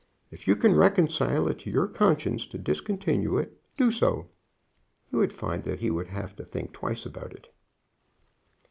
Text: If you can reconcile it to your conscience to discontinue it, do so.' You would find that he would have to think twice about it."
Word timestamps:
If 0.31 0.47
you 0.47 0.55
can 0.55 0.73
reconcile 0.73 1.47
it 1.47 1.59
to 1.59 1.69
your 1.69 1.85
conscience 1.87 2.47
to 2.47 2.57
discontinue 2.57 3.37
it, 3.37 3.61
do 3.77 3.91
so.' 3.91 4.29
You 5.11 5.19
would 5.19 5.31
find 5.31 5.63
that 5.65 5.77
he 5.79 5.91
would 5.91 6.07
have 6.07 6.35
to 6.37 6.43
think 6.43 6.73
twice 6.73 7.05
about 7.05 7.33
it." 7.33 7.49